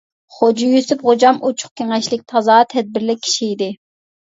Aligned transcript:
خوجا 0.35 0.69
يۈسۈپ 0.75 1.03
خوجام 1.09 1.37
ئۇچۇق 1.51 1.75
كېڭەشلىك، 1.83 2.25
تازا 2.35 2.57
تەدبىرلىك 2.75 3.25
كىشى 3.31 3.53
ئىدى. 3.53 3.71